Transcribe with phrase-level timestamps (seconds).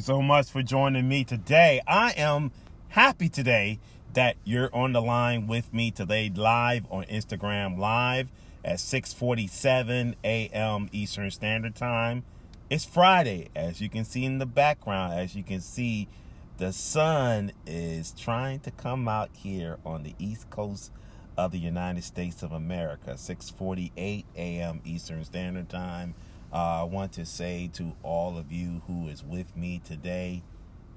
[0.00, 1.82] you so much for joining me today.
[1.86, 2.52] I am
[2.88, 3.78] happy today
[4.14, 8.28] that you're on the line with me today live on Instagram live
[8.64, 10.88] at 6:47 a.m.
[10.92, 12.24] Eastern Standard Time.
[12.70, 16.08] It's Friday as you can see in the background as you can see
[16.56, 20.92] the sun is trying to come out here on the east coast
[21.36, 24.80] of the United States of America 6:48 a.m.
[24.82, 26.14] Eastern Standard Time.
[26.52, 30.42] Uh, I want to say to all of you who is with me today,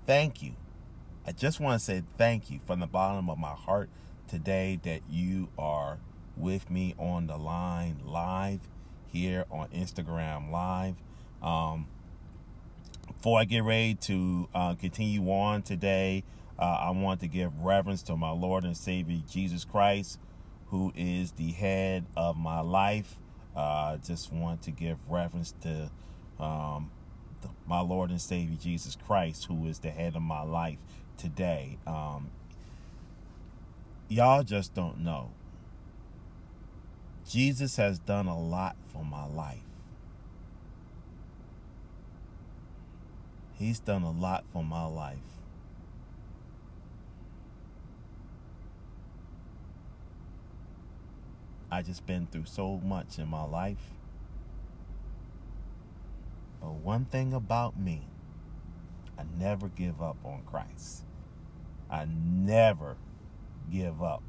[0.05, 0.53] thank you.
[1.25, 3.89] I just want to say thank you from the bottom of my heart
[4.27, 5.99] today that you are
[6.35, 8.61] with me on the line live
[9.05, 10.95] here on Instagram Live.
[11.41, 11.87] Um,
[13.07, 16.23] before I get ready to uh, continue on today,
[16.57, 20.19] uh, I want to give reverence to my Lord and Savior Jesus Christ,
[20.67, 23.17] who is the head of my life.
[23.55, 25.89] I just want to give reference to
[26.39, 26.91] um,
[27.41, 30.77] the, my Lord and Savior Jesus Christ, who is the head of my life
[31.17, 31.77] today.
[31.85, 32.29] Um,
[34.09, 35.31] y'all just don't know.
[37.29, 39.59] Jesus has done a lot for my life.
[43.53, 45.32] He's done a lot for my life.
[51.73, 53.95] I just been through so much in my life.
[56.61, 58.07] But one thing about me,
[59.17, 61.03] I never give up on Christ.
[61.89, 62.97] I never
[63.71, 64.21] give up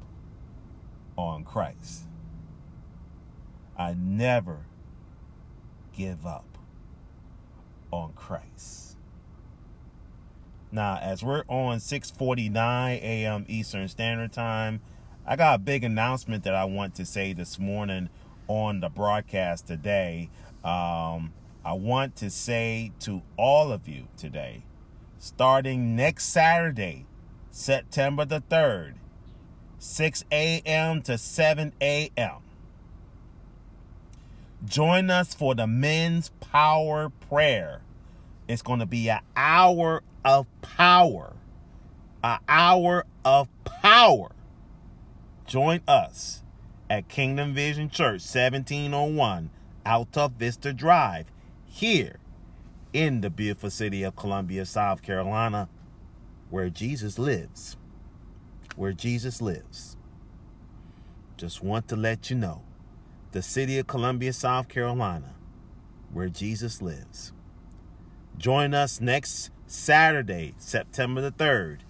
[1.15, 2.05] on Christ.
[3.77, 4.65] I never
[5.93, 6.57] give up
[7.91, 8.97] on Christ.
[10.71, 12.55] Now, as we're on 6:49
[13.03, 13.45] a.m.
[13.47, 14.81] Eastern Standard Time,
[15.27, 18.09] I got a big announcement that I want to say this morning
[18.47, 20.29] on the broadcast today.
[20.63, 24.61] Um, I want to say to all of you today,
[25.17, 27.07] starting next Saturday,
[27.49, 28.97] September the 3rd,
[29.79, 31.01] 6 a.m.
[31.01, 32.35] to 7 a.m.,
[34.63, 37.81] join us for the men's power prayer.
[38.47, 41.33] It's going to be an hour of power.
[42.23, 44.29] An hour of power
[45.45, 46.41] Join us
[46.89, 49.51] at Kingdom Vision Church, 1701
[49.85, 51.31] Alta Vista Drive,
[51.65, 52.17] here
[52.93, 55.69] in the beautiful city of Columbia, South Carolina,
[56.49, 57.77] where Jesus lives.
[58.75, 59.97] Where Jesus lives.
[61.37, 62.63] Just want to let you know
[63.31, 65.35] the city of Columbia, South Carolina,
[66.11, 67.33] where Jesus lives.
[68.39, 71.81] Join us next Saturday, September the 3rd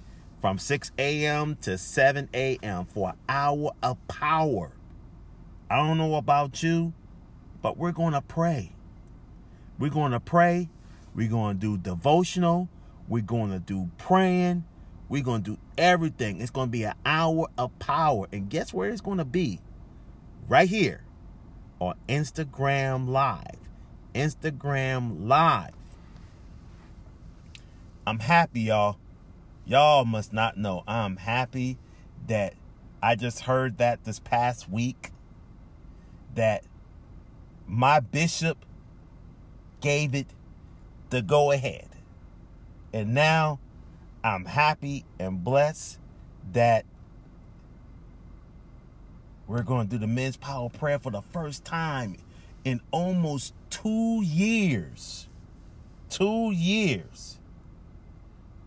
[0.45, 1.57] from 6 a.m.
[1.63, 2.85] to 7 a.m.
[2.85, 4.73] for an hour of power.
[5.71, 6.93] I don't know about you,
[7.63, 8.71] but we're going to pray.
[9.79, 10.69] We're going to pray.
[11.15, 12.69] We're going to do devotional.
[13.07, 14.65] We're going to do praying.
[15.09, 16.39] We're going to do everything.
[16.39, 18.27] It's going to be an hour of power.
[18.31, 19.61] And guess where it's going to be?
[20.47, 21.01] Right here
[21.79, 23.57] on Instagram Live.
[24.13, 25.73] Instagram Live.
[28.05, 28.97] I'm happy, y'all
[29.65, 30.83] Y'all must not know.
[30.87, 31.77] I'm happy
[32.27, 32.53] that
[33.01, 35.11] I just heard that this past week
[36.35, 36.63] that
[37.67, 38.63] my bishop
[39.81, 40.27] gave it
[41.09, 41.89] the go ahead.
[42.93, 43.59] And now
[44.23, 45.99] I'm happy and blessed
[46.53, 46.85] that
[49.47, 52.17] we're going to do the men's power prayer for the first time
[52.63, 55.27] in almost two years.
[56.09, 57.39] Two years.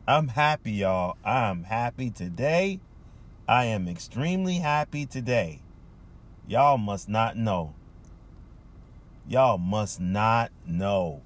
[0.08, 1.18] I'm happy, y'all.
[1.22, 2.80] I'm happy today.
[3.46, 5.60] I am extremely happy today.
[6.46, 7.74] Y'all must not know.
[9.28, 11.20] Y'all must not know.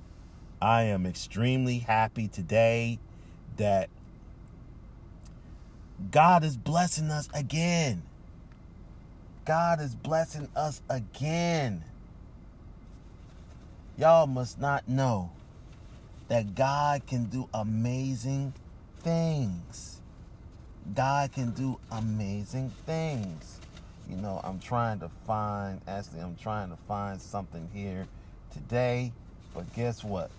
[0.61, 2.99] I am extremely happy today
[3.57, 3.89] that
[6.11, 8.03] God is blessing us again.
[9.45, 11.85] God is blessing us again.
[13.97, 15.31] Y'all must not know
[16.27, 18.55] that God can do amazing
[19.03, 20.01] things.
[20.95, 23.59] God can do amazing things.
[24.09, 28.07] You know, I'm trying to find, actually, I'm trying to find something here
[28.53, 29.13] today,
[29.55, 30.31] but guess what?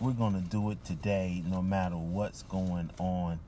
[0.00, 3.40] We're going to do it today no matter what's going on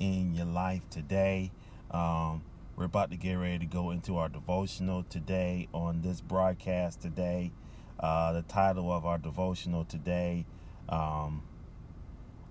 [0.00, 1.50] in your life today.
[1.90, 2.42] Um,
[2.76, 7.52] we're about to get ready to go into our devotional today on this broadcast today.
[8.00, 10.46] Uh, the title of our devotional today
[10.88, 11.42] um,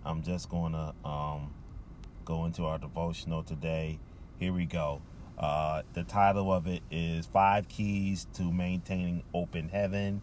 [0.08, 1.54] I'm just going to um,
[2.24, 4.00] go into our devotional today.
[4.40, 5.02] Here we go.
[5.38, 10.22] Uh, the title of it is Five Keys to Maintaining Open Heaven.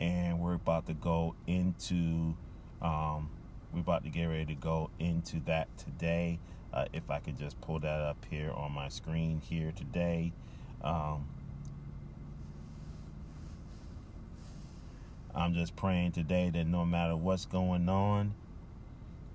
[0.00, 2.34] And we're about to go into,
[2.80, 3.28] um,
[3.74, 6.38] We're about to get ready to go into that today.
[6.72, 10.32] Uh, if I could just pull that up here on my screen here today.
[10.82, 11.28] Um,
[15.34, 18.32] I'm just praying today that no matter what's going on,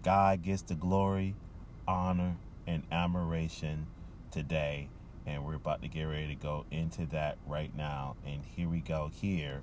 [0.03, 1.35] God gets the glory,
[1.87, 3.87] honor, and admiration
[4.31, 4.89] today.
[5.25, 8.15] And we're about to get ready to go into that right now.
[8.25, 9.61] And here we go here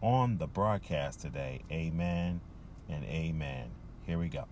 [0.00, 1.62] on the broadcast today.
[1.72, 2.40] Amen
[2.88, 3.70] and amen.
[4.06, 4.44] Here we go.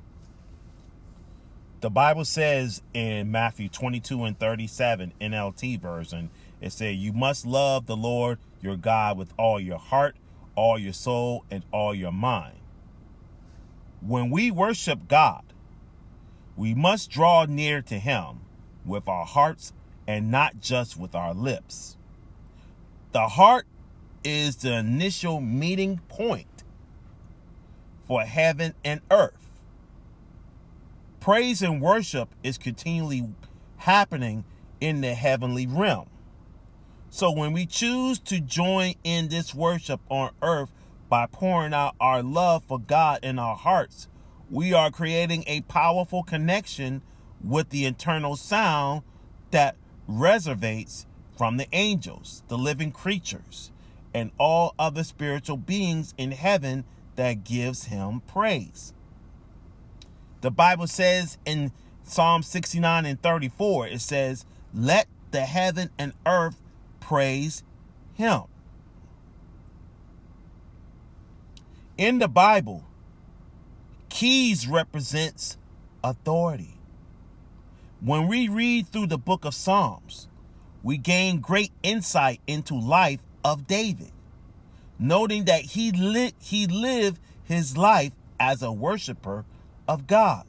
[1.80, 6.30] The Bible says in Matthew 22 and 37 NLT version,
[6.60, 10.16] it says, You must love the Lord your God with all your heart,
[10.54, 12.54] all your soul, and all your mind.
[14.04, 15.44] When we worship God,
[16.56, 18.40] we must draw near to Him
[18.84, 19.72] with our hearts
[20.06, 21.96] and not just with our lips.
[23.12, 23.66] The heart
[24.25, 26.64] is the initial meeting point
[28.06, 29.62] for heaven and earth.
[31.20, 33.28] Praise and worship is continually
[33.76, 34.44] happening
[34.81, 36.08] in the heavenly realm.
[37.10, 40.72] So when we choose to join in this worship on earth
[41.12, 44.09] by pouring out our love for God in our hearts,
[44.50, 47.03] we are creating a powerful connection
[47.44, 49.03] with the internal sound
[49.50, 49.76] that
[50.09, 51.05] reservates
[51.37, 53.70] from the angels, the living creatures,
[54.14, 56.82] and all other spiritual beings in heaven
[57.17, 58.94] that gives him praise.
[60.41, 61.73] The Bible says in
[62.05, 66.56] Psalm 69 and 34, it says, Let the heaven and earth
[67.00, 67.62] praise
[68.14, 68.44] him.
[71.98, 72.84] In the Bible,
[74.08, 75.58] keys represents
[76.02, 76.78] authority.
[78.00, 80.26] When we read through the book of Psalms,
[80.82, 84.10] we gain great insight into life of David,
[84.98, 85.90] noting that he
[86.40, 89.44] he lived his life as a worshiper
[89.86, 90.46] of God.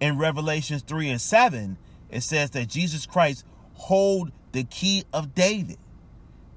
[0.00, 1.76] In Revelations 3 and 7,
[2.10, 5.78] it says that Jesus Christ hold the key of David.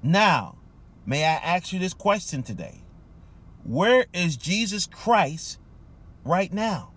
[0.02, 0.56] Now,
[1.04, 2.80] may I ask you this question today?
[3.66, 5.58] Where is Jesus Christ
[6.24, 6.92] right now?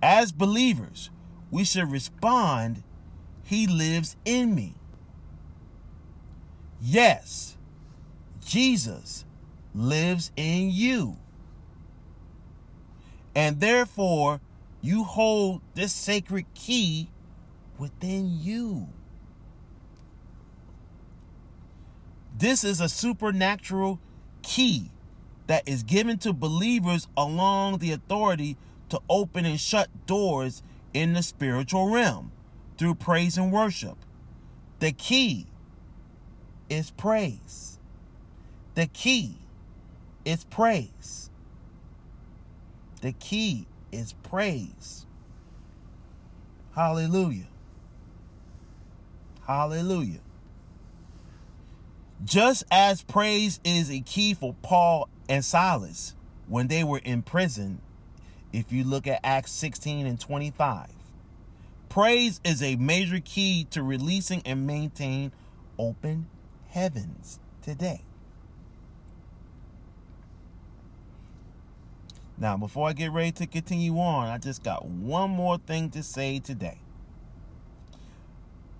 [0.00, 1.10] As believers,
[1.50, 2.84] we should respond,
[3.42, 4.74] He lives in me.
[6.80, 7.56] Yes,
[8.46, 9.24] Jesus
[9.74, 11.16] lives in you.
[13.34, 14.40] And therefore,
[14.80, 17.10] you hold this sacred key
[17.76, 18.86] within you.
[22.36, 23.98] This is a supernatural
[24.42, 24.92] key
[25.48, 28.56] that is given to believers along the authority
[28.90, 30.62] to open and shut doors
[30.94, 32.30] in the spiritual realm
[32.76, 33.96] through praise and worship.
[34.78, 35.46] The key
[36.70, 37.78] is praise.
[38.74, 39.38] The key
[40.24, 41.30] is praise.
[43.00, 45.06] The key is praise.
[46.74, 47.48] Hallelujah.
[49.46, 50.20] Hallelujah.
[52.24, 56.14] Just as praise is a key for Paul and Silas
[56.46, 57.80] when they were in prison
[58.52, 60.88] if you look at Acts 16 and 25.
[61.88, 65.32] Praise is a major key to releasing and maintain
[65.78, 66.26] open
[66.68, 68.02] heavens today.
[72.40, 76.02] Now, before I get ready to continue on, I just got one more thing to
[76.02, 76.78] say today.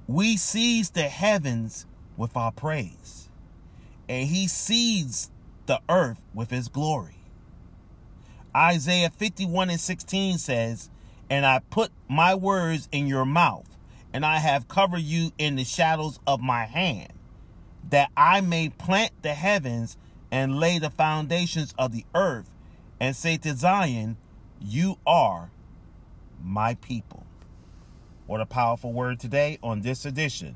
[0.07, 1.85] We seize the heavens
[2.17, 3.29] with our praise,
[4.09, 5.31] and He seeds
[5.69, 7.15] the earth with His glory.
[8.57, 10.91] Isaiah 51 and 16 says,
[11.31, 13.77] And I put my words in your mouth,
[14.13, 17.13] and I have covered you in the shadows of my hand,
[17.91, 19.97] that I may plant the heavens
[20.33, 22.51] and lay the foundations of the earth,
[22.99, 24.17] and say to Zion,
[24.61, 25.51] You are
[26.43, 27.27] my people.
[28.27, 30.55] What a powerful word today on this edition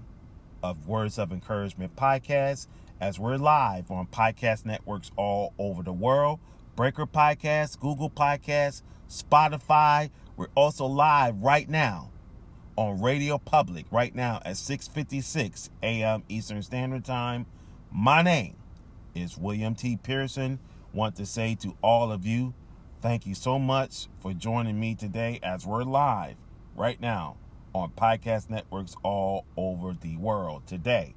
[0.62, 2.66] of Words of Encouragement podcast,
[3.02, 6.38] as we're live on podcast networks all over the world.
[6.76, 10.08] Breaker Podcast, Google Podcast, Spotify.
[10.36, 12.12] We're also live right now
[12.76, 16.22] on Radio Public right now at 6:56 a.m.
[16.28, 17.44] Eastern Standard Time.
[17.90, 18.54] My name
[19.16, 19.96] is William T.
[19.96, 20.60] Pearson.
[20.94, 22.54] Want to say to all of you,
[23.00, 26.36] thank you so much for joining me today as we're live
[26.76, 27.36] right now
[27.74, 31.16] on podcast networks all over the world today.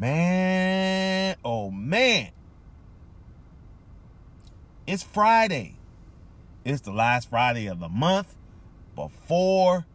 [0.00, 2.30] Man, oh man,
[4.86, 5.76] it's Friday.
[6.64, 8.34] It's the last Friday of the month
[8.96, 9.86] before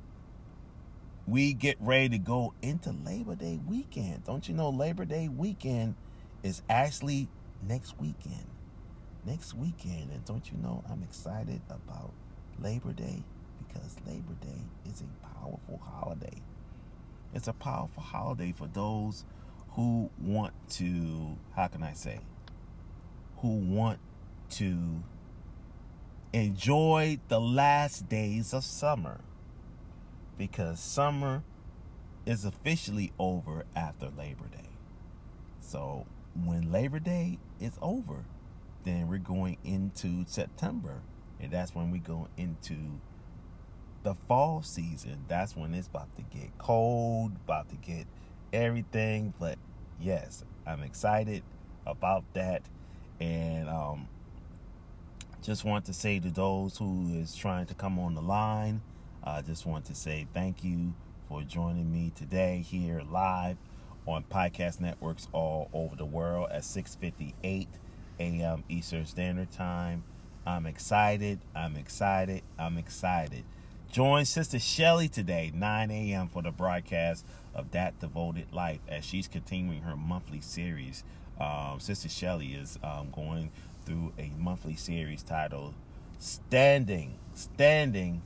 [1.27, 4.23] we get ready to go into Labor Day weekend.
[4.25, 5.95] Don't you know Labor Day weekend
[6.43, 7.27] is actually
[7.67, 8.45] next weekend?
[9.25, 10.11] next weekend.
[10.11, 12.11] And don't you know I'm excited about
[12.59, 13.23] Labor Day
[13.67, 16.41] because Labor Day is a powerful holiday.
[17.33, 19.25] It's a powerful holiday for those
[19.75, 22.19] who want to, how can I say,
[23.37, 23.99] who want
[24.51, 25.03] to
[26.33, 29.21] enjoy the last days of summer
[30.37, 31.43] because summer
[32.25, 34.69] is officially over after Labor Day.
[35.59, 36.05] So
[36.43, 38.25] when Labor Day is over,
[38.83, 41.01] then we're going into September,
[41.39, 42.75] and that's when we go into
[44.03, 45.25] the fall season.
[45.27, 48.05] That's when it's about to get cold, about to get
[48.53, 49.33] everything.
[49.39, 49.57] But
[49.99, 51.43] yes, I'm excited
[51.85, 52.63] about that,
[53.19, 54.07] and um,
[55.41, 58.81] just want to say to those who is trying to come on the line,
[59.23, 60.93] I uh, just want to say thank you
[61.29, 63.57] for joining me today here live
[64.07, 67.67] on podcast networks all over the world at 6:58
[68.19, 68.63] a.m.
[68.69, 70.03] Eastern Standard Time.
[70.45, 71.39] I'm excited.
[71.55, 72.43] I'm excited.
[72.57, 73.43] I'm excited.
[73.95, 79.29] Join Sister Shelly today, 9 a.m., for the broadcast of That Devoted Life as she's
[79.29, 81.05] continuing her monthly series.
[81.39, 83.51] Um, Sister Shelly is um, going
[83.85, 85.75] through a monthly series titled
[86.19, 88.21] Standing, Standing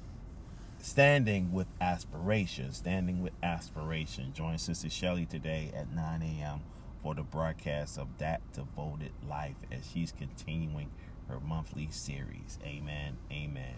[0.79, 2.73] Standing with Aspiration.
[2.73, 4.33] Standing with Aspiration.
[4.33, 6.61] Join Sister Shelly today at 9 a.m.
[7.03, 10.89] for the broadcast of That Devoted Life as she's continuing
[11.27, 12.57] her monthly series.
[12.65, 13.17] Amen.
[13.31, 13.75] Amen.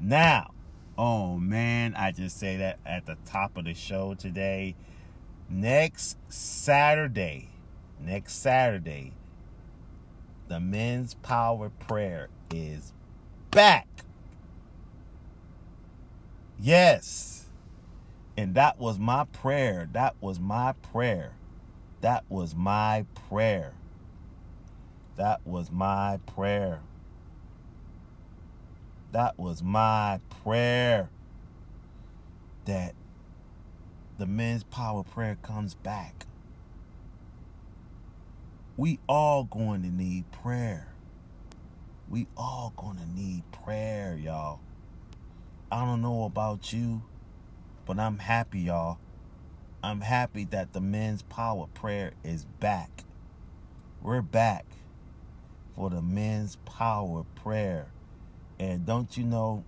[0.00, 0.52] Now,
[0.96, 4.74] oh man, I just say that at the top of the show today.
[5.48, 7.50] Next Saturday,
[8.00, 9.12] next Saturday,
[10.48, 12.92] the men's power prayer is
[13.50, 13.86] back.
[16.58, 17.46] Yes.
[18.36, 19.88] And that was my prayer.
[19.92, 21.32] That was my prayer.
[22.00, 23.74] That was my prayer.
[25.16, 26.80] That was my prayer.
[29.14, 31.08] That was my prayer
[32.64, 32.96] that
[34.18, 36.26] the men's power prayer comes back.
[38.76, 40.88] We all going to need prayer.
[42.08, 44.58] We all going to need prayer, y'all.
[45.70, 47.00] I don't know about you,
[47.86, 48.98] but I'm happy, y'all.
[49.80, 53.04] I'm happy that the men's power prayer is back.
[54.02, 54.66] We're back
[55.76, 57.93] for the men's power prayer.
[58.58, 59.64] And don't you know,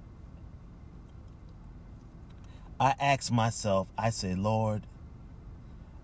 [2.78, 4.82] I ask myself, I say, Lord,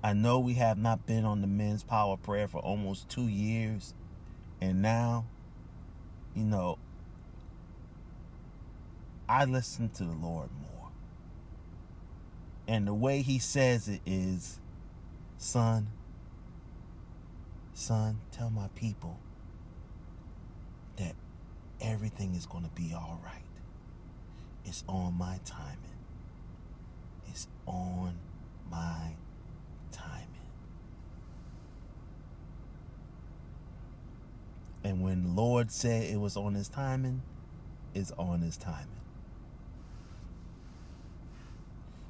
[0.03, 3.95] I know we have not been on the men's power prayer for almost two years.
[4.61, 5.27] And now,
[6.35, 6.79] you know,
[9.29, 10.91] I listen to the Lord more.
[12.67, 14.59] And the way he says it is,
[15.37, 15.89] son,
[17.75, 19.19] son, tell my people
[20.97, 21.15] that
[21.83, 23.43] everything is going to be all right.
[24.65, 25.77] It's on my timing.
[27.29, 28.15] It's on
[28.71, 29.15] my
[29.91, 30.27] timing.
[34.85, 37.23] And when the Lord said it was on his timing,
[37.95, 38.87] it's on his timing.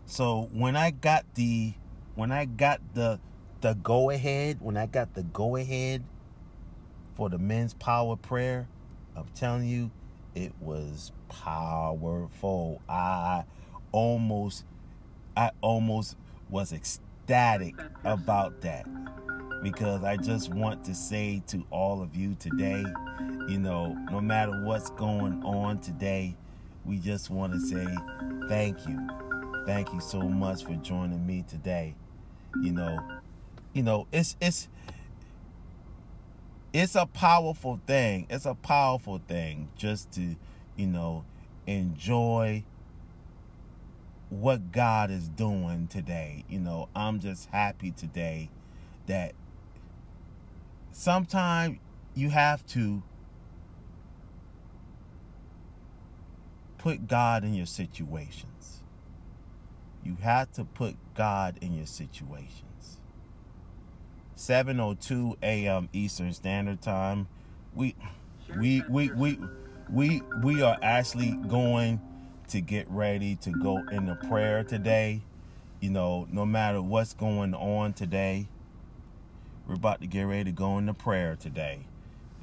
[0.06, 1.72] So when I got the
[2.14, 3.18] when I got the
[3.62, 6.02] the go ahead, when I got the go ahead
[7.14, 8.68] for the men's power prayer,
[9.16, 9.90] I'm telling you,
[10.34, 12.80] it was powerful.
[12.88, 13.44] I
[13.92, 14.64] almost
[15.36, 16.16] I almost
[16.50, 18.86] was ecstatic about that
[19.62, 22.84] because I just want to say to all of you today,
[23.48, 26.36] you know, no matter what's going on today,
[26.84, 27.86] we just want to say
[28.48, 29.08] thank you.
[29.66, 31.94] Thank you so much for joining me today.
[32.60, 32.98] You know,
[33.72, 34.68] you know, it's it's
[36.72, 38.26] it's a powerful thing.
[38.30, 40.36] It's a powerful thing just to,
[40.76, 41.24] you know,
[41.66, 42.64] enjoy
[44.30, 46.44] what God is doing today.
[46.48, 48.48] You know, I'm just happy today
[49.06, 49.34] that
[50.92, 51.78] sometimes
[52.14, 53.02] you have to
[56.78, 58.82] put God in your situations.
[60.02, 62.98] You have to put God in your situations.
[64.42, 65.88] 7:02 a.m.
[65.92, 67.28] Eastern Standard Time.
[67.76, 67.94] We
[68.58, 69.38] we we we
[69.88, 72.00] we we are actually going
[72.48, 75.22] to get ready to go into prayer today.
[75.78, 78.48] You know, no matter what's going on today,
[79.68, 81.86] we're about to get ready to go into prayer today.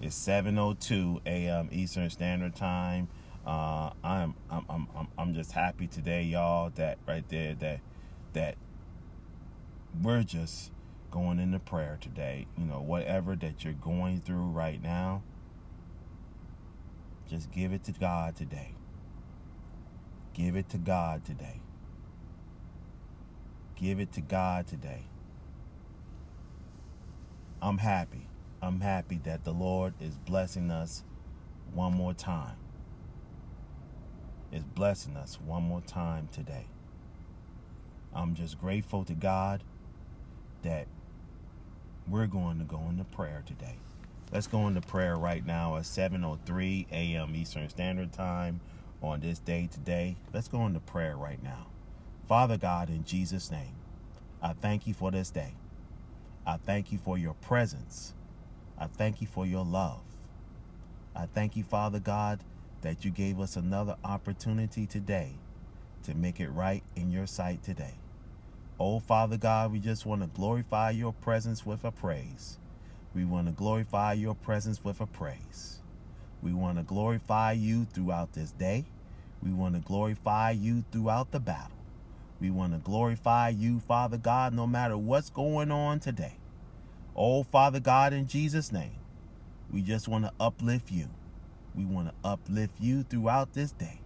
[0.01, 1.68] It's 7:02 a.m.
[1.70, 3.10] Eastern Standard Time.
[3.46, 6.72] Uh, I'm, I'm I'm I'm just happy today, y'all.
[6.75, 7.82] That right there, that
[8.32, 8.56] that
[10.01, 10.72] we're just
[11.12, 12.48] going into prayer today.
[12.58, 15.22] You know, whatever that you're going through right now,
[17.30, 18.74] Just give it to God today.
[20.34, 21.62] Give it to God today.
[23.75, 25.04] Give it to God today.
[27.62, 28.28] I'm happy.
[28.62, 31.04] I'm happy that the Lord is blessing us
[31.74, 32.58] one more time.
[34.51, 36.68] Is blessing us one more time today.
[38.13, 39.63] I'm just grateful to God
[40.63, 40.88] that
[42.10, 43.75] we're going to go into prayer today.
[44.32, 47.36] Let's go into prayer right now at 7:03 a.m.
[47.36, 48.60] Eastern Standard Time
[49.01, 50.18] on this day today.
[50.34, 51.68] Let's go into prayer right now.
[52.28, 53.75] Father God, in Jesus' name,
[54.42, 55.54] I thank you for this day.
[56.46, 58.13] I thank you for your presence.
[58.78, 60.01] I thank you for your love.
[61.16, 62.39] I thank you, Father God,
[62.82, 65.34] that you gave us another opportunity today
[66.04, 67.96] to make it right in your sight today.
[68.81, 72.58] Oh, Father God, we just want to glorify your presence with a praise.
[73.13, 75.80] We want to glorify your presence with a praise.
[76.41, 78.86] We want to glorify you throughout this day.
[79.43, 81.75] We want to glorify you throughout the battle.
[82.39, 86.38] We want to glorify you, Father God, no matter what's going on today.
[87.17, 88.95] Oh, Father God, in Jesus' name,
[89.73, 91.10] we just want to uplift you.
[91.75, 93.99] We want to uplift you throughout this day.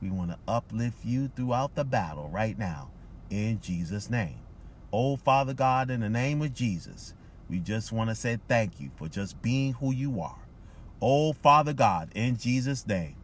[0.00, 2.92] We want to uplift you throughout the battle right now
[3.30, 4.38] in Jesus' name.
[4.92, 7.14] Oh, Father God, in the name of Jesus,
[7.48, 10.38] we just want to say thank you for just being who you are.
[11.00, 13.16] Oh, Father God, in Jesus' name,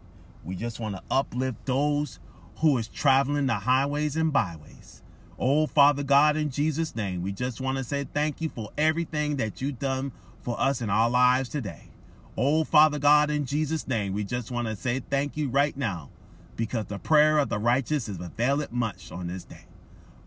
[0.44, 2.18] we just want to uplift those
[2.58, 5.02] who is traveling the highways and byways.
[5.38, 9.36] Oh, Father God, in Jesus' name, we just want to say thank you for everything
[9.36, 11.90] that you've done for us in our lives today.
[12.36, 16.10] Oh, Father God, in Jesus' name, we just want to say thank you right now
[16.56, 19.66] because the prayer of the righteous is availeth much on this day.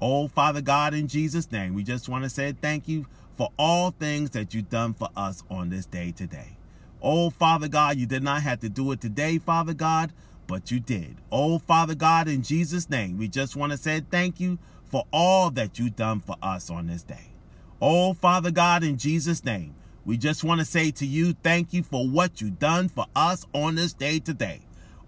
[0.08, 3.90] Oh, Father God, in Jesus' name, we just want to say thank you for all
[3.90, 6.58] things that you've done for us on this day today.
[7.02, 10.14] Oh, Father God, you did not have to do it today, Father God,
[10.46, 11.18] but you did.
[11.32, 15.50] Oh, Father God, in Jesus' name, we just want to say thank you for all
[15.50, 17.32] that you've done for us on this day.
[17.82, 19.74] Oh, Father God, in Jesus' name,
[20.06, 23.48] we just want to say to you, thank you for what you've done for us
[23.56, 24.62] on this day today.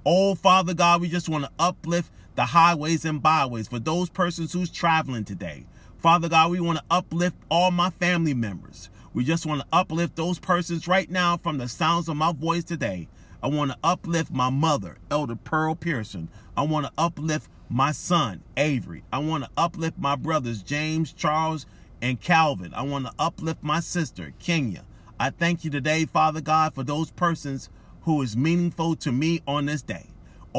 [0.03, 4.53] Oh, Father God, we just want to uplift the highways and byways for those persons
[4.53, 5.65] who's traveling today.
[5.97, 8.91] Father God, we want to uplift all my family members.
[9.11, 12.63] We just want to uplift those persons right now from the sounds of my voice
[12.63, 13.07] today.
[13.41, 16.29] I want to uplift my mother, Elder Pearl Pearson.
[16.55, 19.03] I want to uplift my son, Avery.
[19.11, 21.65] I want to uplift my brothers, James, Charles,
[22.03, 22.71] and Calvin.
[22.75, 24.83] I want to uplift my sister, Kenya.
[25.19, 27.71] I thank you today, Father God, for those persons
[28.01, 30.05] who is meaningful to me on this day.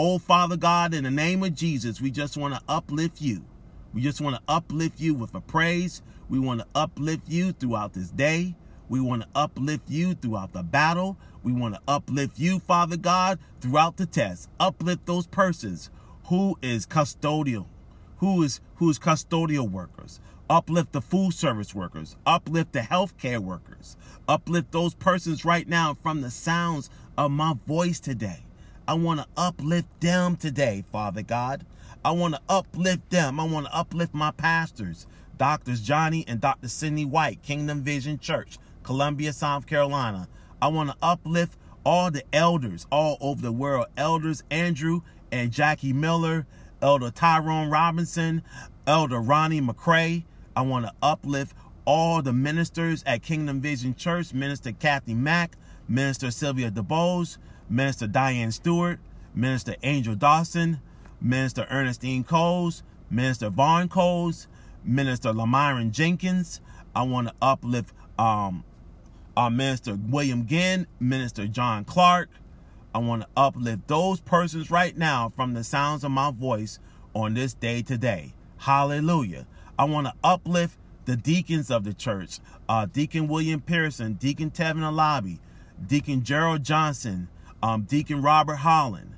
[0.00, 3.44] Oh, Father God, in the name of Jesus, we just want to uplift you.
[3.92, 6.02] We just want to uplift you with a praise.
[6.28, 8.54] We want to uplift you throughout this day.
[8.88, 11.16] We want to uplift you throughout the battle.
[11.42, 14.48] We want to uplift you, Father God, throughout the test.
[14.60, 15.90] Uplift those persons
[16.26, 17.66] who is custodial,
[18.18, 20.20] who is who is custodial workers.
[20.48, 22.14] Uplift the food service workers.
[22.24, 23.96] Uplift the healthcare workers.
[24.28, 28.44] Uplift those persons right now from the sounds of my voice today.
[28.88, 31.66] I want to uplift them today, Father God.
[32.02, 33.38] I want to uplift them.
[33.38, 36.68] I want to uplift my pastors, Doctors Johnny and Dr.
[36.68, 40.26] Sidney White, Kingdom Vision Church, Columbia, South Carolina.
[40.62, 43.88] I want to uplift all the elders all over the world.
[43.98, 46.46] Elders Andrew and Jackie Miller,
[46.80, 48.42] Elder Tyrone Robinson,
[48.86, 50.24] Elder Ronnie McCray.
[50.56, 56.30] I want to uplift all the ministers at Kingdom Vision Church, Minister Kathy Mack, Minister
[56.30, 57.36] Sylvia DeBose,
[57.68, 58.98] Minister Diane Stewart,
[59.34, 60.80] Minister Angel Dawson,
[61.20, 64.48] Minister Ernestine Coles, Minister Vaughn Coles,
[64.84, 66.60] Minister Lamyron Jenkins.
[66.94, 68.64] I want to uplift um,
[69.36, 72.30] uh, Minister William Ginn, Minister John Clark.
[72.94, 76.78] I want to uplift those persons right now from the sounds of my voice
[77.14, 78.32] on this day today.
[78.56, 79.46] Hallelujah.
[79.78, 84.78] I want to uplift the deacons of the church, uh, Deacon William Pearson, Deacon Tevin
[84.82, 85.38] Alabi,
[85.86, 87.28] Deacon Gerald Johnson,
[87.62, 89.14] um, Deacon Robert Holland,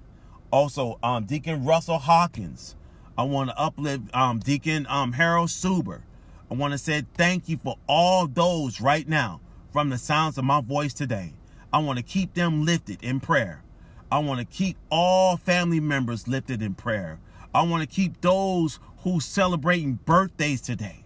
[0.50, 2.76] also um, Deacon Russell Hawkins.
[3.16, 6.02] I want to uplift um, Deacon um, Harold Suber.
[6.50, 9.40] I want to say thank you for all those right now
[9.72, 11.34] from the sounds of my voice today.
[11.72, 13.62] I want to keep them lifted in prayer.
[14.10, 17.20] I want to keep all family members lifted in prayer.
[17.54, 21.04] I want to keep those who celebrating birthdays today.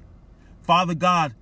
[0.62, 1.34] Father God,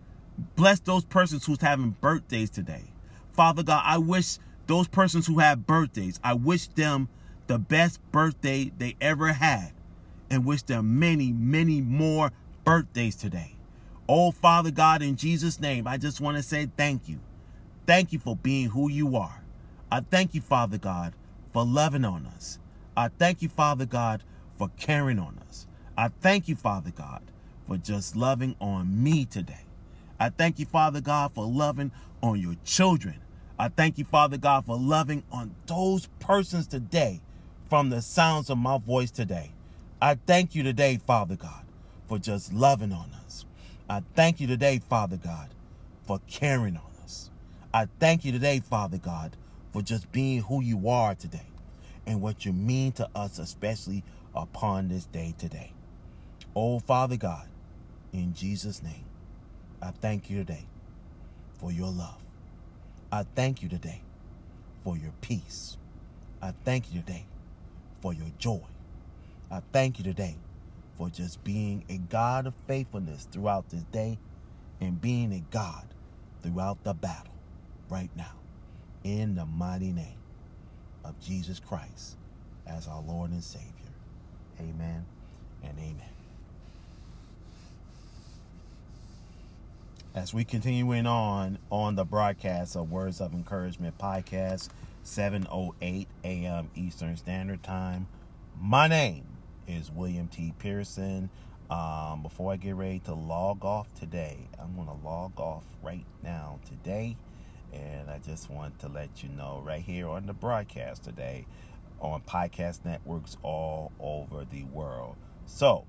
[0.56, 2.92] bless those persons who's having birthdays today.
[3.32, 4.38] Father God, I wish
[4.72, 7.10] those persons who have birthdays, I wish them
[7.46, 9.72] the best birthday they ever had
[10.30, 12.30] and wish them many, many more
[12.64, 13.56] birthdays today.
[14.08, 17.20] Oh, Father God, in Jesus' name, I just want to say thank you.
[17.86, 19.42] Thank you for being who you are.
[19.90, 21.12] I thank you, Father God,
[21.52, 22.58] for loving on us.
[22.96, 24.24] I thank you, Father God,
[24.56, 25.66] for caring on us.
[25.98, 27.20] I thank you, Father God,
[27.68, 29.66] for just loving on me today.
[30.18, 33.16] I thank you, Father God, for loving on your children.
[33.62, 37.20] I thank you, Father God, for loving on those persons today
[37.70, 39.52] from the sounds of my voice today.
[40.00, 41.64] I thank you today, Father God,
[42.08, 43.46] for just loving on us.
[43.88, 45.50] I thank you today, Father God,
[46.08, 47.30] for caring on us.
[47.72, 49.36] I thank you today, Father God,
[49.72, 51.46] for just being who you are today
[52.04, 54.02] and what you mean to us, especially
[54.34, 55.72] upon this day today.
[56.56, 57.46] Oh, Father God,
[58.12, 59.04] in Jesus' name,
[59.80, 60.66] I thank you today
[61.60, 62.21] for your love.
[63.12, 64.00] I thank you today
[64.82, 65.76] for your peace.
[66.40, 67.26] I thank you today
[68.00, 68.62] for your joy.
[69.50, 70.38] I thank you today
[70.96, 74.18] for just being a God of faithfulness throughout this day
[74.80, 75.84] and being a God
[76.42, 77.34] throughout the battle
[77.90, 78.32] right now.
[79.04, 80.18] In the mighty name
[81.04, 82.16] of Jesus Christ
[82.66, 83.68] as our Lord and Savior.
[84.58, 85.04] Amen
[85.62, 86.21] and amen.
[90.14, 94.68] As we continuing on on the broadcast of Words of Encouragement podcast,
[95.06, 96.70] 7:08 a.m.
[96.74, 98.06] Eastern Standard Time.
[98.60, 99.24] My name
[99.66, 100.52] is William T.
[100.58, 101.30] Pearson.
[101.70, 106.04] Um, before I get ready to log off today, I'm going to log off right
[106.22, 107.16] now today.
[107.72, 111.46] And I just want to let you know right here on the broadcast today
[112.00, 115.16] on podcast networks all over the world.
[115.46, 115.86] So,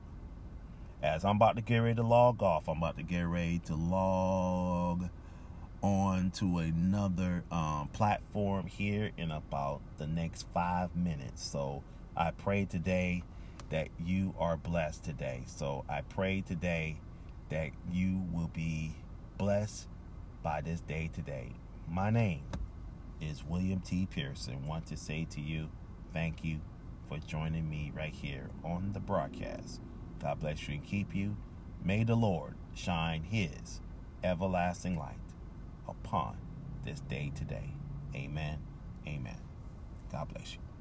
[1.04, 3.76] as I'm about to get ready to log off, I'm about to get ready to
[3.76, 5.10] log
[5.84, 11.46] on to another um, platform here in about the next five minutes.
[11.46, 11.84] So,
[12.16, 13.24] I pray today
[13.70, 15.44] that you are blessed today.
[15.48, 17.00] So I pray today
[17.50, 18.94] that you will be
[19.40, 19.88] blessed
[20.44, 21.54] by this day today.
[21.90, 22.44] My name
[23.20, 24.08] is William T.
[24.10, 24.68] Pearson.
[24.68, 25.70] Want to say to you,
[26.14, 26.62] thank you
[27.10, 29.82] for joining me right here on the broadcast.
[30.24, 31.36] God bless you and keep you.
[31.84, 33.82] May the Lord shine his
[34.24, 35.18] everlasting light
[35.88, 36.38] upon
[36.86, 37.74] this day today.
[38.16, 38.60] Amen.
[39.06, 39.38] Amen.
[40.12, 40.73] God bless you.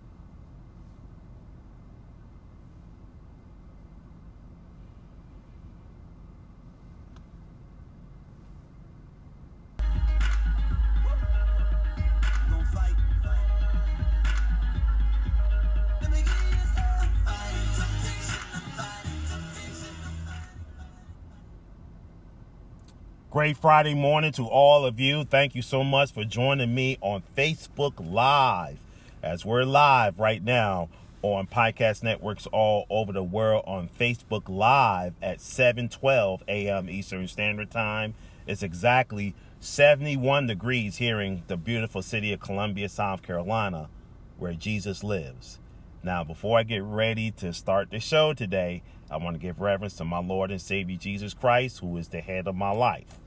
[23.33, 25.25] Great Friday morning to all of you.
[25.25, 28.77] Thank you so much for joining me on Facebook Live
[29.23, 30.91] as we're live right now
[31.23, 36.91] on podcast networks all over the world on Facebook Live at 7:12 a.m.
[36.91, 38.13] Eastern Standard Time.
[38.47, 43.89] It's exactly 71 degrees here in the beautiful city of Columbia, South Carolina,
[44.37, 45.59] where Jesus lives.
[46.03, 49.95] Now, before I get ready to start the show today, I want to give reverence
[49.95, 53.22] to my Lord and Savior Jesus Christ, who is the head of my life.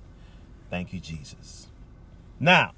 [0.69, 1.67] Thank you, Jesus.
[2.39, 2.73] Now,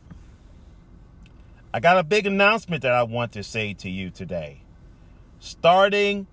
[1.73, 4.61] I got a big announcement that I want to say to you today.
[5.39, 6.27] Starting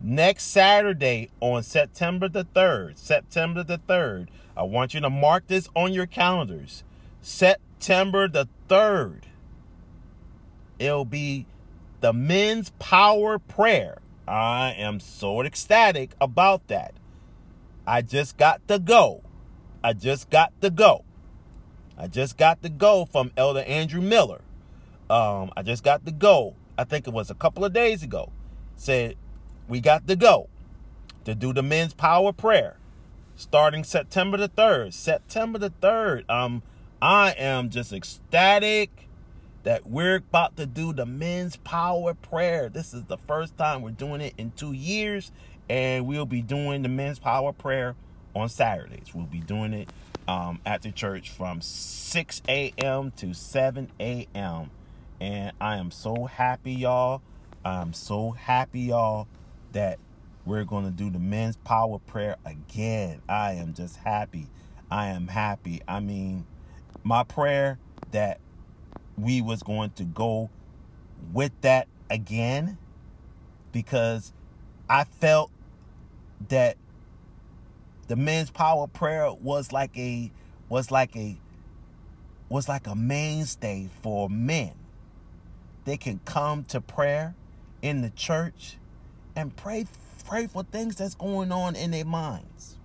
[0.00, 5.68] next Saturday on September the 3rd, September the 3rd, I want you to mark this
[5.74, 6.84] on your calendars.
[7.20, 9.22] September the 3rd,
[10.78, 11.46] it'll be
[12.00, 13.98] the men's power prayer.
[14.26, 16.94] I am so ecstatic about that.
[17.86, 19.22] I just got to go.
[19.82, 21.04] I just got the go.
[21.96, 24.40] I just got the go from Elder Andrew Miller.
[25.10, 26.54] Um, I just got the go.
[26.76, 28.30] I think it was a couple of days ago.
[28.76, 29.16] Said
[29.68, 30.48] we got the go
[31.24, 32.76] to do the men's power prayer
[33.34, 34.92] starting September the 3rd.
[34.92, 36.28] September the 3rd.
[36.28, 36.62] Um,
[37.00, 39.08] I am just ecstatic
[39.62, 42.68] that we're about to do the men's power prayer.
[42.68, 45.30] This is the first time we're doing it in two years,
[45.68, 47.94] and we'll be doing the men's power prayer
[48.38, 49.14] on Saturdays.
[49.14, 49.88] We'll be doing it
[50.26, 53.10] um, at the church from 6 a.m.
[53.12, 54.70] to 7 a.m.
[55.20, 57.22] And I am so happy, y'all.
[57.64, 59.26] I'm so happy, y'all,
[59.72, 59.98] that
[60.44, 63.20] we're going to do the men's power prayer again.
[63.28, 64.46] I am just happy.
[64.90, 65.82] I am happy.
[65.86, 66.46] I mean,
[67.02, 67.78] my prayer
[68.12, 68.40] that
[69.16, 70.50] we was going to go
[71.32, 72.78] with that again
[73.72, 74.32] because
[74.88, 75.50] I felt
[76.48, 76.76] that
[78.08, 80.30] the men's power prayer was like a
[80.68, 81.38] was like a
[82.48, 84.72] was like a mainstay for men.
[85.84, 87.34] They can come to prayer
[87.82, 88.78] in the church
[89.36, 89.86] and pray
[90.26, 92.76] pray for things that's going on in their minds.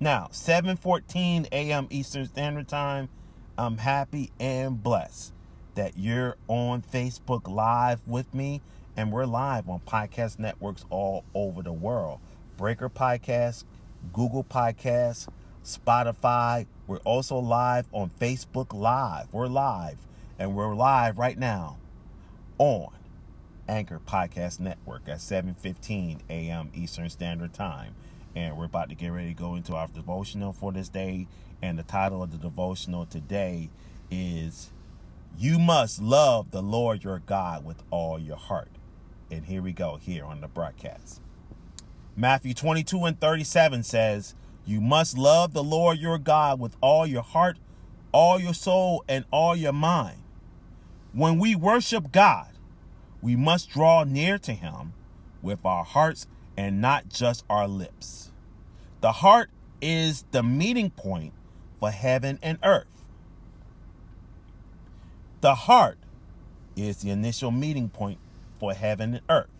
[0.00, 1.86] Now, 7:14 a.m.
[1.90, 3.08] Eastern Standard Time,
[3.56, 5.32] I'm happy and blessed
[5.74, 8.62] that you're on Facebook Live with me,
[8.96, 12.20] and we're live on podcast networks all over the world.
[12.56, 13.64] Breaker Podcast,
[14.12, 15.28] Google Podcasts,
[15.64, 16.66] Spotify.
[16.86, 19.32] We're also live on Facebook Live.
[19.32, 19.98] We're live,
[20.38, 21.78] and we're live right now
[22.58, 22.90] on
[23.68, 26.70] Anchor Podcast Network at 7:15 a.m.
[26.74, 27.94] Eastern Standard Time.
[28.34, 31.26] And we're about to get ready to go into our devotional for this day.
[31.60, 33.68] And the title of the devotional today
[34.10, 34.70] is
[35.36, 38.70] You Must Love the Lord Your God with All Your Heart.
[39.30, 41.20] And here we go, here on the broadcast.
[42.18, 44.34] Matthew 22 and 37 says,
[44.66, 47.58] You must love the Lord your God with all your heart,
[48.10, 50.18] all your soul, and all your mind.
[51.12, 52.48] When we worship God,
[53.22, 54.94] we must draw near to Him
[55.42, 56.26] with our hearts
[56.56, 58.32] and not just our lips.
[59.00, 59.50] The heart
[59.80, 61.34] is the meeting point
[61.78, 62.86] for heaven and earth.
[65.40, 65.98] The heart
[66.74, 68.18] is the initial meeting point
[68.58, 69.50] for heaven and earth.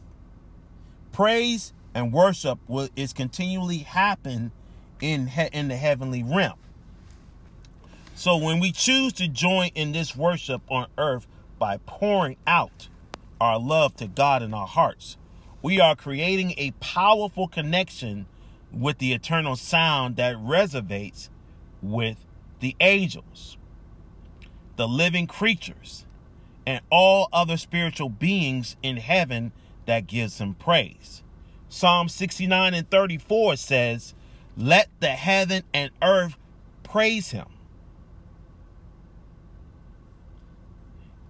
[1.13, 4.53] Praise and worship will, is continually happen
[5.01, 6.59] in he, in the heavenly realm.
[8.15, 11.27] So when we choose to join in this worship on earth
[11.59, 12.89] by pouring out
[13.41, 15.17] our love to God in our hearts,
[15.61, 18.27] we are creating a powerful connection
[18.73, 21.31] with the eternal sound that resonates
[21.83, 22.25] with
[22.61, 23.57] the angels,
[24.77, 26.07] the living creatures,
[26.65, 29.51] and all other spiritual beings in heaven
[29.87, 31.25] that gives him praise.
[31.69, 34.15] Psalm 69 and 34 says,
[34.57, 36.37] Let the heaven and earth
[36.83, 37.47] praise him.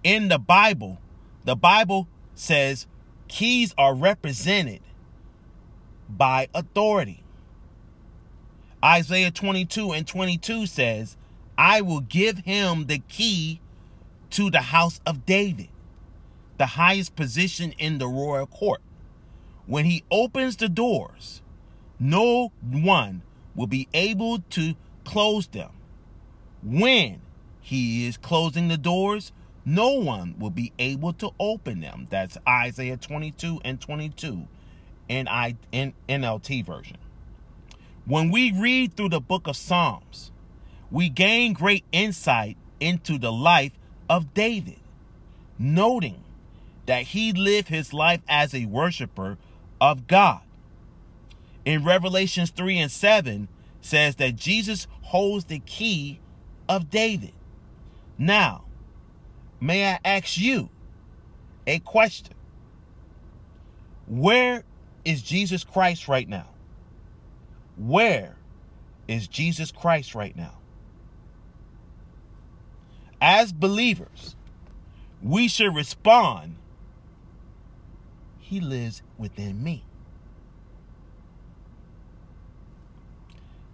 [0.03, 0.99] In the Bible,
[1.43, 2.87] the Bible says
[3.27, 4.81] keys are represented
[6.09, 7.23] by authority.
[8.83, 11.17] Isaiah 22 and 22 says,
[11.57, 13.59] I will give him the key
[14.31, 15.67] to the house of David,
[16.57, 18.81] the highest position in the royal court.
[19.69, 21.43] When he opens the doors,
[21.99, 23.21] no one
[23.53, 25.69] will be able to close them.
[26.63, 27.21] When
[27.61, 29.31] he is closing the doors,
[29.63, 32.07] no one will be able to open them.
[32.09, 34.47] That's Isaiah 22 and 22
[35.07, 36.97] in, I, in NLT version.
[38.05, 40.31] When we read through the book of Psalms,
[40.89, 43.77] we gain great insight into the life
[44.09, 44.79] of David,
[45.59, 46.23] noting
[46.87, 49.37] that he lived his life as a worshiper
[49.79, 50.41] of God.
[51.65, 53.47] In Revelations 3 and 7
[53.81, 56.19] says that Jesus holds the key
[56.67, 57.33] of David.
[58.17, 58.65] Now,
[59.59, 60.69] may I ask you
[61.65, 62.33] a question?
[64.07, 64.63] Where
[65.05, 66.47] is Jesus Christ right now?
[67.77, 68.35] Where
[69.07, 70.57] is Jesus Christ right now?
[73.21, 74.35] As believers,
[75.21, 76.55] we should respond
[78.49, 79.83] He lives within me.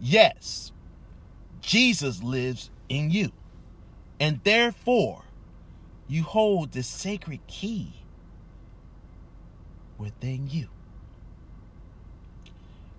[0.01, 0.73] Yes,
[1.61, 3.31] Jesus lives in you.
[4.19, 5.23] And therefore,
[6.09, 7.93] you hold the sacred key
[9.97, 10.67] within you.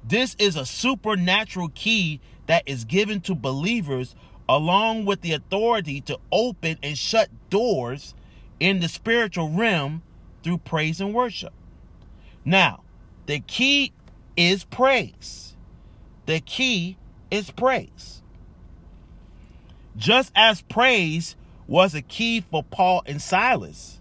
[0.03, 4.15] This is a supernatural key that is given to believers
[4.49, 8.15] along with the authority to open and shut doors
[8.61, 10.01] in the spiritual realm
[10.43, 11.53] through praise and worship.
[12.47, 12.85] Now,
[13.27, 13.93] the key
[14.37, 15.57] is praise.
[16.27, 16.97] The key
[17.29, 18.23] is praise.
[19.97, 21.35] Just as praise
[21.67, 24.01] was a key for Paul and Silas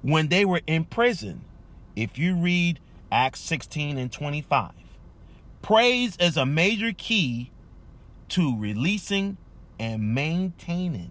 [0.00, 1.42] when they were in prison,
[1.94, 2.80] if you read
[3.12, 4.72] Acts 16 and 25.
[5.60, 7.50] Praise is a major key
[8.30, 9.36] to releasing
[9.78, 11.10] and maintaining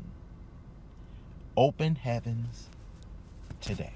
[1.56, 2.70] open heavens
[3.62, 3.94] today.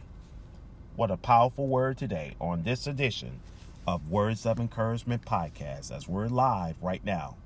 [0.97, 3.39] What a powerful word today on this edition
[3.85, 7.37] of Words of Encouragement podcast as we're live right now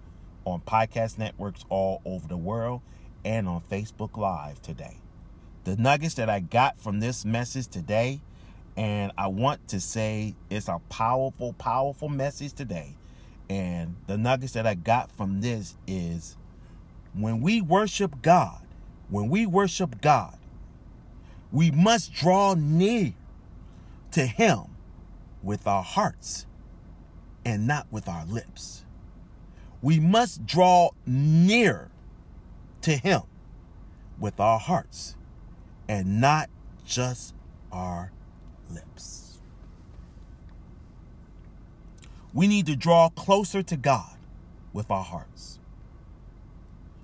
[0.45, 2.79] on podcast networks all over the world
[3.25, 4.95] and on Facebook Live today.
[5.65, 8.21] The nuggets that I got from this message today,
[8.77, 12.95] and I want to say it's a powerful, powerful message today
[13.49, 16.37] and the nuggets that I got from this is
[17.13, 18.61] when we worship God,
[19.09, 20.37] when we worship God,
[21.51, 23.11] we must draw near
[24.11, 24.61] to Him
[25.43, 26.45] with our hearts
[27.45, 28.85] and not with our lips.
[29.81, 31.89] We must draw near
[32.81, 33.21] to Him
[34.19, 35.15] with our hearts
[35.87, 36.49] and not
[36.85, 37.33] just
[37.71, 38.11] our
[38.69, 39.39] lips.
[42.33, 44.17] We need to draw closer to God
[44.73, 45.59] with our hearts.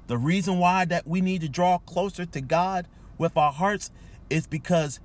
[0.07, 3.91] The reason why that we need to draw closer to God with our hearts
[4.29, 5.01] is because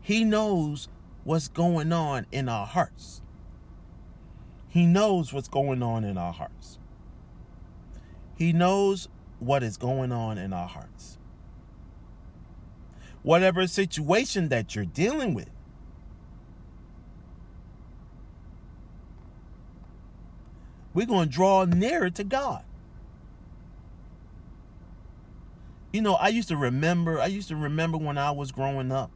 [0.00, 0.88] He knows
[1.28, 3.20] what's going on in our hearts.
[4.66, 6.78] He knows what's going on in our hearts.
[8.38, 11.18] He knows what is going on in our hearts.
[13.22, 15.50] Whatever situation that you're dealing with,
[20.94, 22.64] we're going to draw nearer to God.
[25.92, 29.10] You know, I used to remember, I used to remember when I was growing up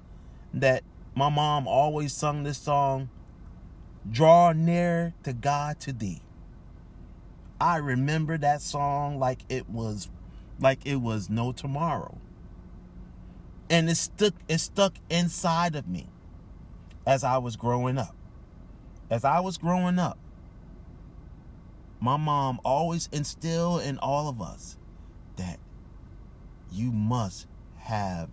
[0.53, 3.11] that my mom always sung this song,
[4.11, 6.23] Draw Near to God to Thee.
[7.61, 10.09] I remember that song like it was
[10.59, 12.19] like it was no tomorrow.
[13.71, 16.09] And it stuck it stuck inside of me
[17.07, 18.17] as I was growing up.
[19.11, 20.19] As I was growing up,
[22.01, 24.79] my mom always instilled in all of us
[25.37, 25.61] that
[26.73, 27.47] you must
[27.77, 28.31] have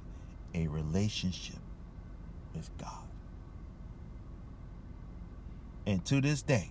[0.55, 1.59] a relationship
[2.79, 3.07] God.
[5.85, 6.69] And to this day,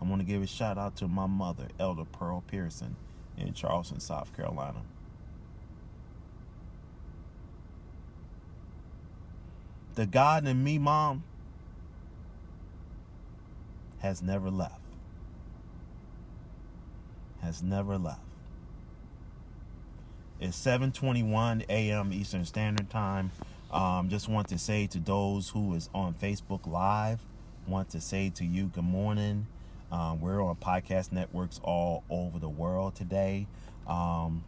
[0.00, 2.96] I want to give a shout out to my mother, Elder Pearl Pearson,
[3.36, 4.82] in Charleston, South Carolina.
[9.94, 11.22] The God in me, Mom,
[14.00, 14.80] has never left.
[17.42, 18.20] Has never left.
[20.40, 22.12] It's 7:21 a.m.
[22.12, 23.30] Eastern Standard Time.
[23.72, 27.20] Um, just want to say to those who is on Facebook Live,
[27.66, 29.46] want to say to you good morning.
[29.90, 33.46] Um, we're on podcast networks all over the world today.
[33.86, 34.44] Um,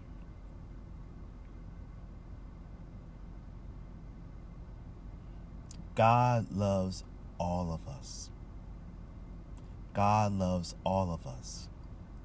[5.95, 7.05] God loves
[7.39, 8.29] all of us.
[9.95, 11.69] God loves all of us.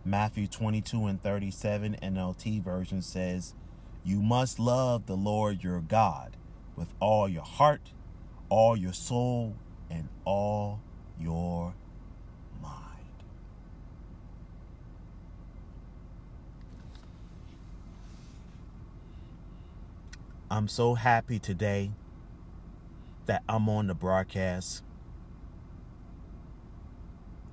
[0.03, 3.53] Matthew 22 and 37 NLT version says,
[4.03, 6.35] You must love the Lord your God
[6.79, 7.91] with all your heart,
[8.47, 9.53] all your soul,
[9.89, 10.79] and all
[11.19, 11.73] your
[12.61, 12.73] mind.
[20.49, 21.91] I'm so happy today
[23.25, 24.81] that I'm on the broadcast.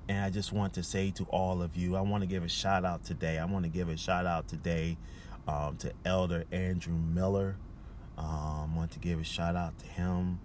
[0.07, 2.47] And I just want to say to all of you, I want to give a
[2.47, 3.37] shout out today.
[3.37, 4.97] I want to give a shout out today
[5.49, 7.57] um, to Elder Andrew Miller.
[8.17, 10.39] Um, I want to give a shout out to him.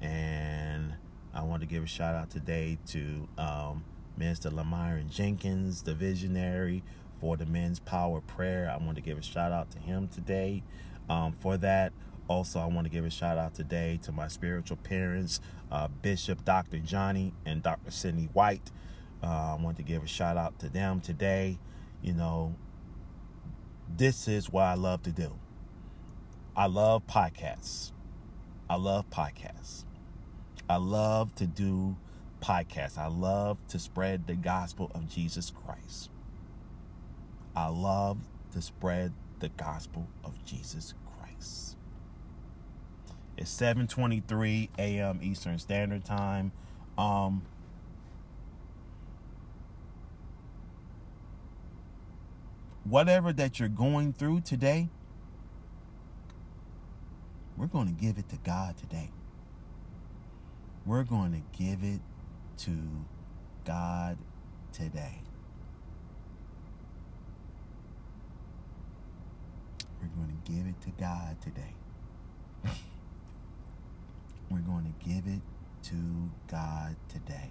[0.00, 0.94] And
[1.32, 3.84] I want to give a shout out today to um,
[4.16, 6.82] Minister Lamyron Jenkins, the visionary
[7.20, 8.68] for the Men's Power Prayer.
[8.68, 10.62] I want to give a shout out to him today
[11.08, 11.92] um, for that.
[12.28, 16.44] Also, I want to give a shout out today to my spiritual parents, uh, Bishop
[16.44, 16.78] Dr.
[16.78, 17.90] Johnny and Dr.
[17.90, 18.70] Sidney White.
[19.22, 21.58] Uh, I want to give a shout out to them today.
[22.00, 22.56] You know,
[23.88, 25.38] this is what I love to do.
[26.54, 27.92] I love podcasts.
[28.68, 29.84] I love podcasts.
[30.68, 31.96] I love to do
[32.42, 32.98] podcasts.
[32.98, 36.10] I love to spread the gospel of Jesus Christ.
[37.56, 38.18] I love
[38.52, 41.76] to spread the gospel of Jesus Christ.
[43.38, 45.20] It's 7:23 a.m.
[45.22, 46.52] Eastern Standard Time.
[46.98, 47.42] Um,
[52.84, 54.90] whatever that you're going through today,
[57.56, 59.10] we're going to give it to God today.
[60.84, 62.00] We're going to give it
[62.58, 62.76] to
[63.64, 64.18] God
[64.72, 65.20] today.
[70.00, 71.74] We're going to give it to God today.
[74.50, 75.40] We're going to give it
[75.84, 77.50] to God today.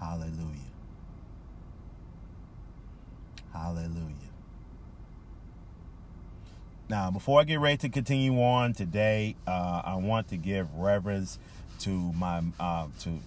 [0.00, 0.72] Hallelujah.
[3.52, 4.27] Hallelujah.
[6.90, 11.38] Now, before I get ready to continue on today, uh, I want to give reverence
[11.80, 13.18] to my uh, to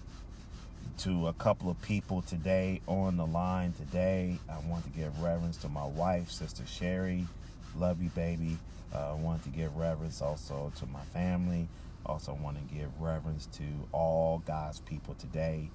[0.98, 4.40] to a couple of people today on the line today.
[4.50, 7.28] I want to give reverence to my wife, Sister Sherry.
[7.76, 8.58] Love you, baby.
[8.92, 11.68] Uh, I want to give reverence also to my family.
[12.04, 15.70] Also, want to give reverence to all God's people today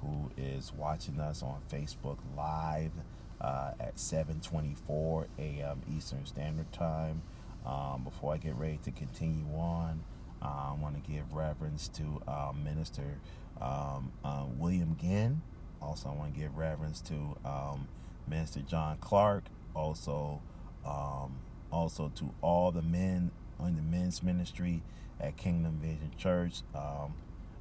[0.00, 2.92] who is watching us on Facebook Live
[3.40, 5.82] uh, at 7:24 a.m.
[5.94, 7.22] Eastern Standard Time.
[7.66, 10.02] Um, before I get ready to continue on,
[10.42, 13.18] uh, I want to give reverence to um, Minister
[13.60, 15.42] um, uh, William Ginn.
[15.80, 17.88] Also, I want to give reverence to um,
[18.28, 19.44] Minister John Clark.
[19.74, 20.40] Also,
[20.86, 21.36] um,
[21.70, 24.82] also to all the men in the men's ministry
[25.20, 26.62] at Kingdom Vision Church.
[26.74, 27.14] Um,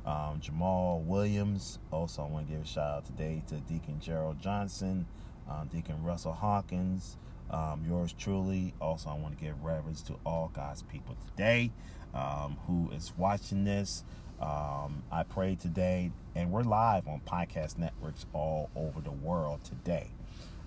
[0.06, 1.80] um, Jamal Williams.
[1.92, 5.06] Also, I want to give a shout out today to Deacon Gerald Johnson,
[5.50, 7.18] uh, Deacon Russell Hawkins,
[7.52, 8.74] Um, yours truly.
[8.80, 11.72] Also, I want to give reverence to all God's people today
[12.14, 14.04] um, who is watching this.
[14.40, 20.08] Um, I pray today, and we're live on podcast networks all over the world today.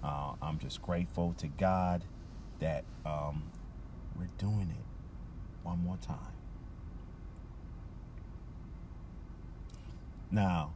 [0.03, 2.05] Uh, I'm just grateful to God
[2.61, 3.45] that um,
[4.17, 4.85] we're doing it
[5.65, 6.19] one more time.
[10.31, 10.75] Now,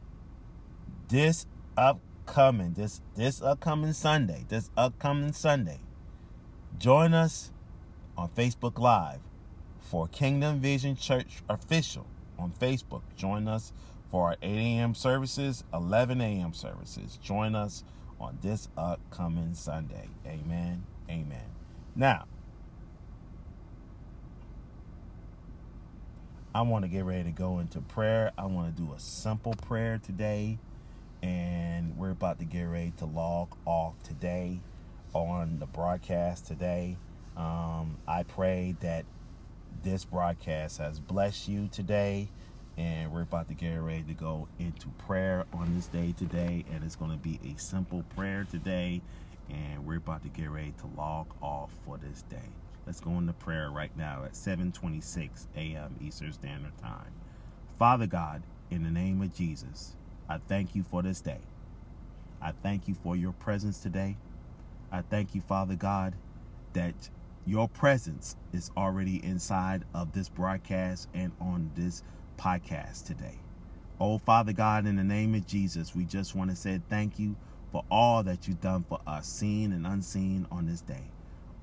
[1.07, 1.45] this
[1.77, 5.79] upcoming, this this upcoming Sunday, this upcoming Sunday,
[6.79, 7.51] join us
[8.17, 9.19] on Facebook Live
[9.81, 12.07] for Kingdom Vision Church official
[12.37, 13.01] on Facebook.
[13.17, 13.73] Join us
[14.09, 14.95] for our 8 a.m.
[14.95, 16.53] services, 11 a.m.
[16.53, 17.19] services.
[17.21, 17.83] Join us
[18.17, 20.07] on this upcoming Sunday.
[20.25, 20.85] Amen.
[21.09, 21.49] Amen.
[21.97, 22.25] Now,
[26.55, 28.31] I want to get ready to go into prayer.
[28.37, 30.59] I want to do a simple prayer today.
[31.21, 34.61] And we're about to get ready to log off today
[35.13, 36.97] on the broadcast today.
[37.37, 39.05] Um, I pray that
[39.83, 42.29] this broadcast has blessed you today.
[42.77, 46.63] And we're about to get ready to go into prayer on this day today.
[46.71, 49.01] And it's going to be a simple prayer today.
[49.49, 52.37] And we're about to get ready to log off for this day.
[52.85, 55.95] Let's go into prayer right now at 7:26 a.m.
[56.01, 57.11] Eastern Standard Time.
[57.77, 59.95] Father God, in the name of Jesus,
[60.27, 61.39] I thank you for this day.
[62.41, 64.15] I thank you for your presence today.
[64.91, 66.15] I thank you, Father God,
[66.73, 67.09] that
[67.45, 72.03] your presence is already inside of this broadcast and on this
[72.37, 73.39] podcast today.
[73.99, 77.35] Oh, Father God, in the name of Jesus, we just want to say thank you
[77.71, 81.11] for all that you've done for us, seen and unseen, on this day.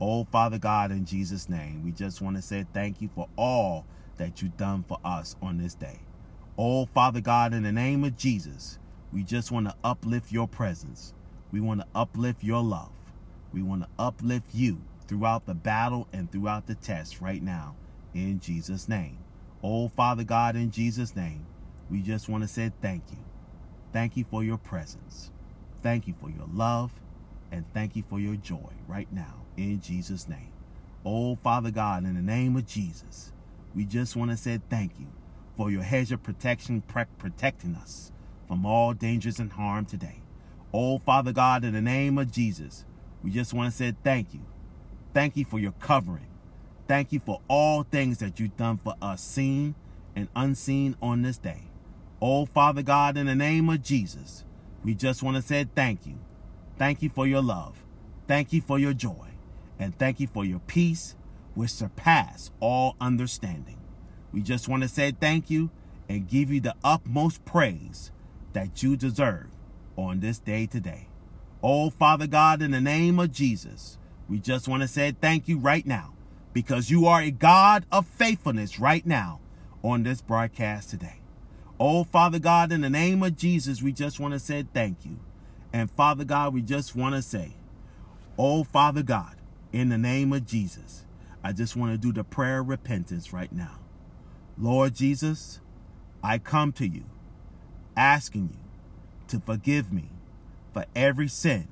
[0.00, 3.86] Oh, Father God, in Jesus' name, we just want to say thank you for all
[4.18, 5.98] that you've done for us on this day.
[6.58, 8.78] Oh, Father God, in the name of Jesus,
[9.12, 11.14] we just want to uplift your presence.
[11.52, 12.90] We want to uplift your love.
[13.52, 17.76] We want to uplift you throughout the battle and throughout the test right now
[18.14, 19.18] in Jesus' name.
[19.62, 21.46] Oh, Father God, in Jesus' name,
[21.90, 23.18] we just want to say thank you.
[23.92, 25.30] Thank you for your presence.
[25.82, 26.92] Thank you for your love.
[27.52, 30.52] And thank you for your joy right now in Jesus' name.
[31.04, 33.32] Oh, Father God, in the name of Jesus,
[33.74, 35.06] we just want to say thank you
[35.56, 36.82] for your hedge of protection
[37.18, 38.10] protecting us
[38.48, 40.22] from all dangers and harm today.
[40.74, 42.84] Oh, Father God, in the name of Jesus,
[43.22, 44.40] we just want to say thank you.
[45.14, 46.26] Thank you for your covering.
[46.88, 49.74] Thank you for all things that you've done for us, seen
[50.14, 51.64] and unseen on this day.
[52.20, 54.44] Oh, Father God, in the name of Jesus,
[54.84, 56.18] we just want to say thank you.
[56.78, 57.84] Thank you for your love.
[58.28, 59.30] Thank you for your joy.
[59.78, 61.16] And thank you for your peace,
[61.54, 63.78] which surpass all understanding.
[64.32, 65.70] We just want to say thank you
[66.08, 68.10] and give you the utmost praise
[68.52, 69.48] that you deserve
[69.96, 71.08] on this day today.
[71.68, 73.98] Oh, Father God, in the name of Jesus,
[74.28, 76.14] we just want to say thank you right now
[76.52, 79.40] because you are a God of faithfulness right now
[79.82, 81.18] on this broadcast today.
[81.80, 85.18] Oh, Father God, in the name of Jesus, we just want to say thank you.
[85.72, 87.54] And Father God, we just want to say,
[88.38, 89.34] oh, Father God,
[89.72, 91.04] in the name of Jesus,
[91.42, 93.80] I just want to do the prayer of repentance right now.
[94.56, 95.58] Lord Jesus,
[96.22, 97.06] I come to you
[97.96, 98.60] asking you
[99.26, 100.10] to forgive me
[100.76, 101.66] for every sin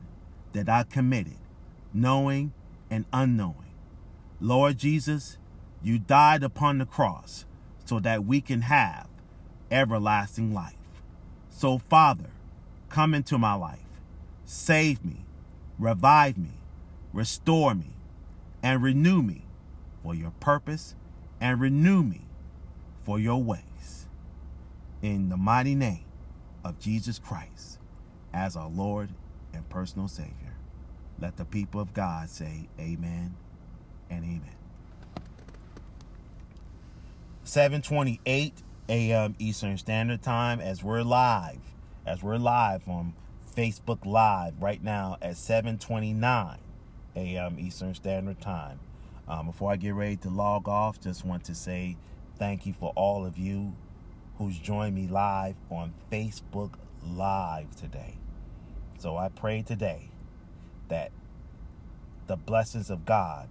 [0.54, 1.36] that I committed,
[1.92, 2.54] knowing
[2.88, 3.74] and unknowing.
[4.40, 5.36] Lord Jesus,
[5.82, 7.44] you died upon the cross
[7.84, 9.06] so that we can have
[9.70, 11.02] everlasting life.
[11.50, 12.30] So, Father,
[12.88, 13.78] come into my life.
[14.46, 15.26] Save me,
[15.78, 16.52] revive me,
[17.12, 17.90] restore me,
[18.62, 19.44] and renew me
[20.02, 20.94] for your purpose
[21.42, 22.22] and renew me
[23.02, 24.06] for your ways.
[25.02, 26.06] In the mighty name
[26.64, 27.73] of Jesus Christ,
[28.34, 29.10] as our Lord
[29.54, 30.56] and personal Savior,
[31.20, 33.34] let the people of God say amen
[34.10, 34.56] and amen.
[37.44, 38.52] 728
[38.88, 39.36] a.m.
[39.38, 41.60] Eastern Standard Time as we're live,
[42.06, 43.14] as we're live on
[43.56, 46.58] Facebook Live right now at 729
[47.16, 47.56] a.m.
[47.60, 48.80] Eastern Standard Time.
[49.28, 51.96] Um, before I get ready to log off, just want to say
[52.38, 53.74] thank you for all of you
[54.38, 56.72] who's joined me live on Facebook
[57.06, 58.16] Live today.
[59.04, 60.08] So I pray today
[60.88, 61.12] that
[62.26, 63.50] the blessings of God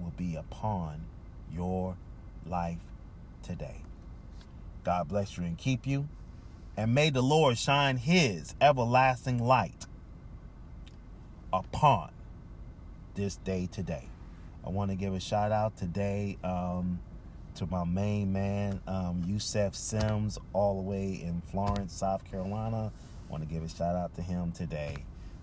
[0.00, 1.02] will be upon
[1.54, 1.96] your
[2.44, 2.80] life
[3.44, 3.82] today.
[4.82, 6.08] God bless you and keep you.
[6.76, 9.86] And may the Lord shine his everlasting light
[11.52, 12.10] upon
[13.14, 14.08] this day today.
[14.66, 16.98] I want to give a shout out today um,
[17.54, 22.90] to my main man, um, Yusef Sims, all the way in Florence, South Carolina.
[23.30, 24.96] Want to give a shout out to him today.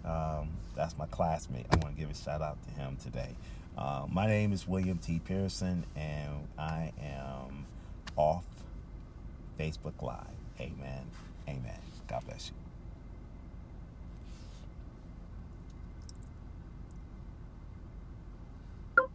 [0.04, 1.66] Um, that's my classmate.
[1.72, 3.36] I want to give a shout out to him today.
[3.78, 5.20] Uh, my name is William T.
[5.20, 7.66] Pearson, and I am
[8.18, 8.44] off
[9.58, 10.26] Facebook Live.
[10.60, 11.06] Amen.
[11.48, 11.80] Amen.
[12.08, 12.67] God bless you.